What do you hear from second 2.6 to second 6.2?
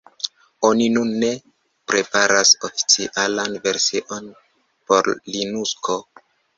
oficialan version por Linukso.